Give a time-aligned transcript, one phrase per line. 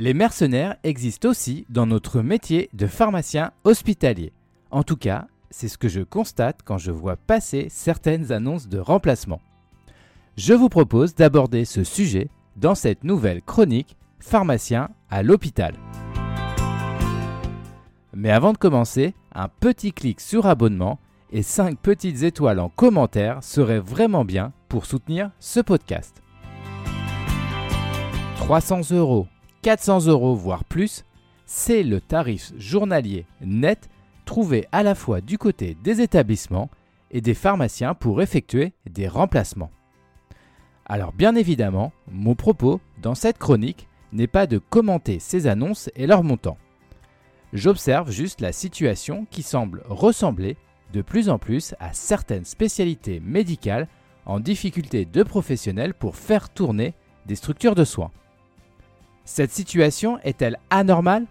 [0.00, 4.32] Les mercenaires existent aussi dans notre métier de pharmacien hospitalier.
[4.70, 8.78] En tout cas, c'est ce que je constate quand je vois passer certaines annonces de
[8.78, 9.42] remplacement.
[10.38, 15.74] Je vous propose d'aborder ce sujet dans cette nouvelle chronique Pharmacien à l'hôpital.
[18.14, 20.98] Mais avant de commencer, un petit clic sur abonnement
[21.30, 26.22] et 5 petites étoiles en commentaire seraient vraiment bien pour soutenir ce podcast.
[28.36, 29.26] 300 euros,
[29.62, 31.04] 400 euros, voire plus,
[31.44, 33.90] c'est le tarif journalier net
[34.24, 36.70] trouvé à la fois du côté des établissements
[37.10, 39.70] et des pharmaciens pour effectuer des remplacements.
[40.86, 46.06] Alors bien évidemment, mon propos dans cette chronique n'est pas de commenter ces annonces et
[46.06, 46.58] leurs montants.
[47.52, 50.56] J'observe juste la situation qui semble ressembler
[50.92, 53.88] de plus en plus à certaines spécialités médicales
[54.24, 56.94] en difficulté de professionnels pour faire tourner
[57.26, 58.10] des structures de soins.
[59.24, 61.26] Cette situation est-elle anormale?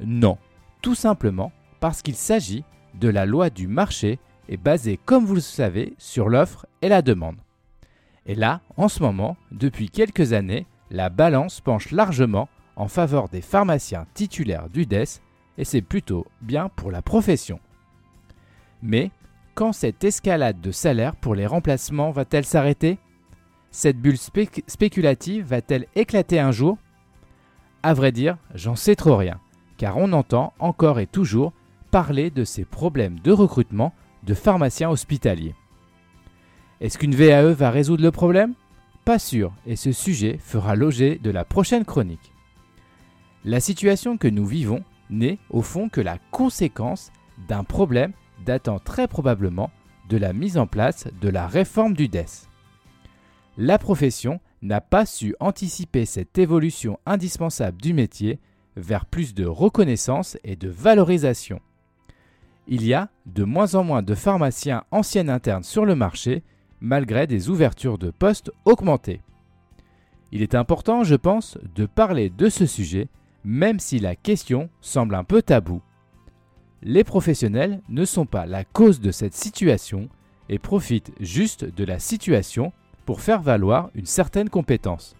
[0.00, 0.38] Non,
[0.82, 4.18] tout simplement parce qu'il s'agit de la loi du marché
[4.48, 7.36] et basée, comme vous le savez, sur l'offre et la demande.
[8.26, 13.40] Et là, en ce moment, depuis quelques années, la balance penche largement en faveur des
[13.40, 15.20] pharmaciens titulaires du DES
[15.58, 17.60] et c'est plutôt bien pour la profession.
[18.82, 19.10] Mais
[19.54, 22.98] quand cette escalade de salaire pour les remplacements va-t-elle s'arrêter?
[23.70, 26.78] Cette bulle spéculative va-t-elle éclater un jour?
[27.84, 29.38] À vrai dire, j'en sais trop rien,
[29.76, 31.52] car on entend encore et toujours
[31.90, 35.54] parler de ces problèmes de recrutement de pharmaciens hospitaliers.
[36.80, 38.54] Est-ce qu'une VAE va résoudre le problème?
[39.04, 42.32] Pas sûr, et ce sujet fera l'objet de la prochaine chronique.
[43.44, 47.12] La situation que nous vivons n'est au fond que la conséquence
[47.48, 48.14] d'un problème
[48.46, 49.70] datant très probablement
[50.08, 52.48] de la mise en place de la réforme du DES.
[53.58, 58.40] La profession n'a pas su anticiper cette évolution indispensable du métier
[58.76, 61.60] vers plus de reconnaissance et de valorisation.
[62.66, 66.42] Il y a de moins en moins de pharmaciens anciens internes sur le marché,
[66.80, 69.20] malgré des ouvertures de postes augmentées.
[70.32, 73.06] Il est important, je pense, de parler de ce sujet,
[73.44, 75.82] même si la question semble un peu taboue
[76.84, 80.08] les professionnels ne sont pas la cause de cette situation
[80.48, 82.72] et profitent juste de la situation
[83.04, 85.14] pour faire valoir une certaine compétence.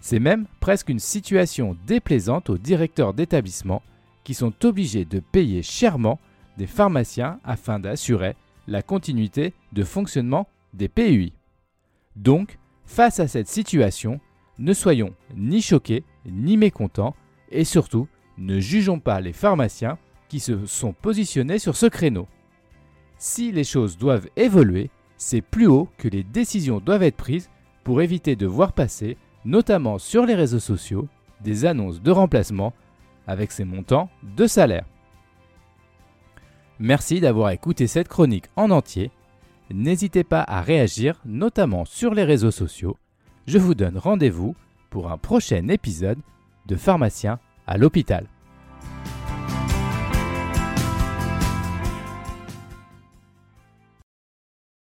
[0.00, 3.82] C'est même presque une situation déplaisante aux directeurs d'établissements
[4.22, 6.18] qui sont obligés de payer chèrement
[6.58, 11.32] des pharmaciens afin d'assurer la continuité de fonctionnement des PUI.
[12.16, 14.20] Donc, face à cette situation,
[14.58, 17.14] ne soyons ni choqués ni mécontents
[17.50, 19.98] et surtout ne jugeons pas les pharmaciens
[20.28, 22.26] qui se sont positionnés sur ce créneau.
[23.18, 27.50] Si les choses doivent évoluer, c'est plus haut que les décisions doivent être prises
[27.82, 31.08] pour éviter de voir passer, notamment sur les réseaux sociaux,
[31.40, 32.72] des annonces de remplacement
[33.26, 34.86] avec ces montants de salaire.
[36.78, 39.10] Merci d'avoir écouté cette chronique en entier.
[39.70, 42.96] N'hésitez pas à réagir, notamment sur les réseaux sociaux.
[43.46, 44.56] Je vous donne rendez-vous
[44.90, 46.18] pour un prochain épisode
[46.66, 48.26] de Pharmacien à l'hôpital.